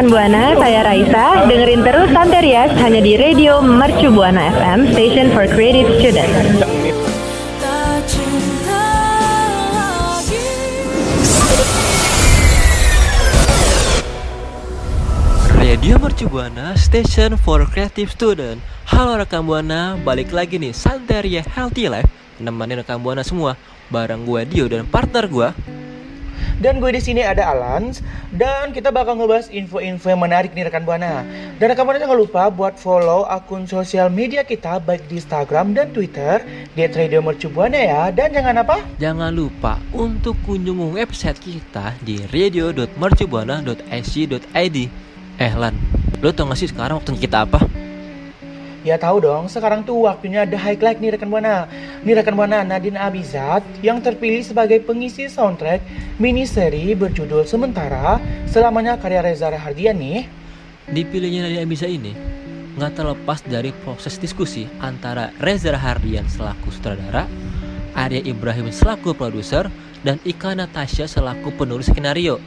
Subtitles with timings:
[0.00, 1.24] rekan Buana, saya Raisa.
[1.44, 6.40] Dengerin terus Santerias hanya di Radio Mercu Buana FM, Station for Creative Students.
[15.60, 18.64] Radio Mercu Buana, Station for Creative Student.
[18.88, 22.08] Halo rekan Buana, balik lagi nih Santeria Healthy Life.
[22.40, 23.52] Nemenin rekan Buana semua,
[23.92, 25.79] bareng gue Dio dan partner gue
[26.60, 28.04] dan gue di sini ada Alans
[28.36, 31.24] dan kita bakal ngebahas info-info yang menarik nih rekan buana.
[31.56, 35.88] Dan rekan buana jangan lupa buat follow akun sosial media kita baik di Instagram dan
[35.96, 36.44] Twitter
[36.76, 36.84] di
[37.16, 38.12] Mercubuana ya.
[38.12, 38.76] Dan jangan apa?
[39.00, 44.78] Jangan lupa untuk kunjungi website kita di radio.mercubuana.sc.id.
[45.40, 45.72] Eh Lan,
[46.20, 47.79] lo tau gak sih sekarang waktunya kita apa?
[48.80, 51.68] Ya tahu dong, sekarang tuh waktunya ada highlight nih rekan Buana.
[52.00, 55.84] Nih rekan Buana Nadine Abizat yang terpilih sebagai pengisi soundtrack
[56.16, 58.16] mini seri berjudul Sementara
[58.48, 60.24] selamanya karya Reza Rahardian nih.
[60.88, 62.16] Dipilihnya Nadine Abizat ini
[62.80, 67.28] nggak terlepas dari proses diskusi antara Reza Rahardian selaku sutradara,
[67.92, 69.68] Arya Ibrahim selaku produser,
[70.00, 72.40] dan Ika Natasha selaku penulis skenario.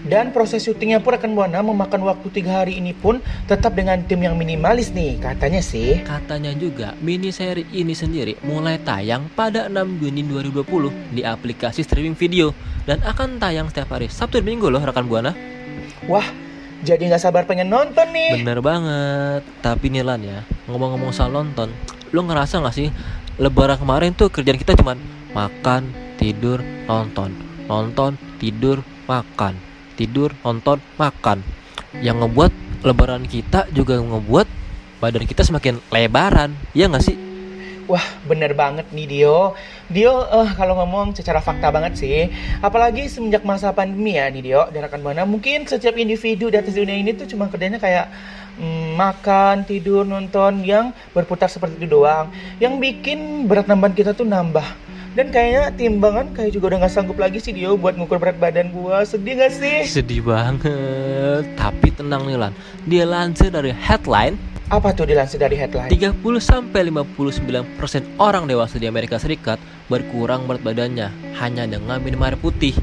[0.00, 4.24] Dan proses syutingnya pun akan Buana memakan waktu tiga hari ini pun tetap dengan tim
[4.24, 6.00] yang minimalis nih katanya sih.
[6.00, 12.16] Katanya juga mini seri ini sendiri mulai tayang pada 6 Juni 2020 di aplikasi streaming
[12.16, 12.56] video
[12.88, 15.36] dan akan tayang setiap hari Sabtu dan Minggu loh rekan Buana.
[16.08, 16.24] Wah,
[16.80, 18.40] jadi nggak sabar pengen nonton nih.
[18.40, 19.44] Bener banget.
[19.60, 21.68] Tapi nih Lan ya, ngomong-ngomong soal nonton,
[22.10, 22.88] lo ngerasa nggak sih
[23.40, 25.00] Lebaran kemarin tuh kerjaan kita cuman
[25.32, 25.88] makan,
[26.20, 27.32] tidur, nonton,
[27.64, 29.69] nonton, tidur, makan
[30.00, 31.44] tidur, nonton, makan.
[32.00, 34.48] Yang ngebuat lebaran kita juga ngebuat
[35.04, 37.30] badan kita semakin lebaran, ya nggak sih?
[37.90, 39.58] Wah bener banget nih Dio
[39.90, 42.30] Dio uh, kalau ngomong secara fakta banget sih
[42.62, 46.78] Apalagi semenjak masa pandemi ya nih Dio Dan akan mana mungkin setiap individu di atas
[46.78, 48.06] dunia ini tuh cuma kerjanya kayak
[48.62, 52.30] mm, Makan, tidur, nonton Yang berputar seperti itu doang
[52.62, 54.62] Yang bikin berat nambahan kita tuh nambah
[55.18, 58.70] dan kayaknya timbangan kayak juga udah gak sanggup lagi sih dia buat ngukur berat badan
[58.70, 59.02] gua.
[59.02, 59.82] Sedih gak sih?
[59.86, 61.50] Sedih banget.
[61.58, 62.52] Tapi tenang nih Lan.
[62.86, 64.38] Dia lansir dari headline
[64.70, 65.90] apa tuh dilansir dari headline?
[65.90, 69.58] 30 sampai 59% orang dewasa di Amerika Serikat
[69.90, 71.10] berkurang berat badannya
[71.42, 72.78] hanya dengan minum air putih.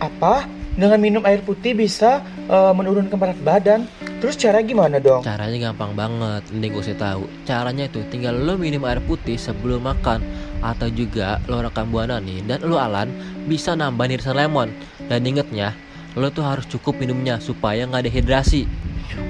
[0.00, 0.48] Apa?
[0.72, 3.84] Dengan minum air putih bisa uh, menurunkan berat badan?
[4.24, 5.20] Terus cara gimana dong?
[5.20, 7.28] Caranya gampang banget, ini gue sih tahu.
[7.44, 10.24] Caranya itu tinggal lo minum air putih sebelum makan
[10.64, 13.12] atau juga lo rekam buana nih dan lo alan
[13.46, 14.72] bisa nambah irisan lemon.
[15.06, 15.76] Dan ingetnya,
[16.16, 18.64] lo tuh harus cukup minumnya supaya nggak dehidrasi.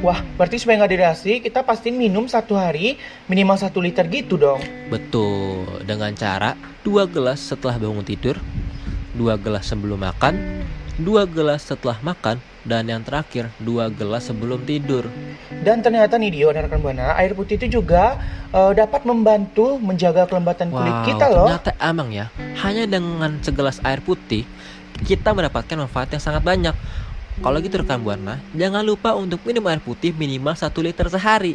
[0.01, 2.97] Wah, berarti supaya nggak dehidrasi, kita pasti minum satu hari
[3.29, 4.63] minimal satu liter gitu dong.
[4.89, 8.41] Betul, dengan cara dua gelas setelah bangun tidur,
[9.13, 10.65] dua gelas sebelum makan,
[10.97, 15.07] dua gelas setelah makan, dan yang terakhir dua gelas sebelum tidur.
[15.63, 18.19] Dan ternyata nih Dio dan rekan buana, air putih itu juga
[18.51, 21.47] uh, dapat membantu menjaga kelembatan kulit wow, kita loh.
[21.49, 22.27] Ternyata emang ya,
[22.67, 24.43] hanya dengan segelas air putih
[25.07, 26.75] kita mendapatkan manfaat yang sangat banyak.
[27.37, 31.55] Kalau gitu rekan buana, jangan lupa untuk minum air putih minimal satu liter sehari.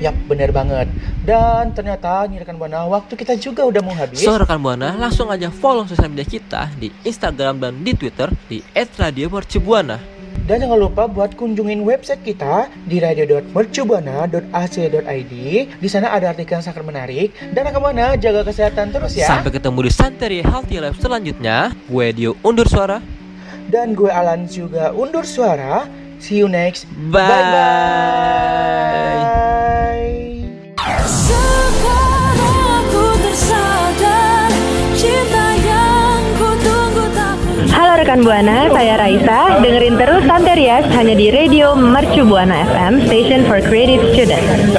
[0.00, 0.88] Yap, bener banget.
[1.26, 4.24] Dan ternyata nih rekan Buana, waktu kita juga udah mau habis.
[4.24, 8.64] So rekan Buana, langsung aja follow sosial media kita di Instagram dan di Twitter di
[8.72, 10.17] @radiomercubuana.
[10.48, 15.34] Dan jangan lupa buat kunjungin website kita di radio.mercubuana.ac.id.
[15.76, 17.36] Di sana ada artikel yang sangat menarik.
[17.52, 19.28] Dan Buana, jaga kesehatan terus ya.
[19.28, 21.76] Sampai ketemu di Santeri Healthy Life selanjutnya.
[21.84, 23.04] Gue Dio undur suara.
[23.68, 25.84] Dan gue Alan juga undur suara.
[26.16, 26.88] See you next.
[27.12, 27.28] Bye.
[37.98, 39.58] Rekan Buana, saya Raisa.
[39.58, 44.77] Dengerin terus Santerias hanya di Radio Mercu Buana FM, Station for Creative Students.